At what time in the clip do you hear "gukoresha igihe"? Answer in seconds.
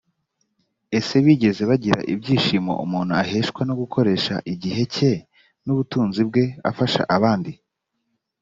3.81-4.81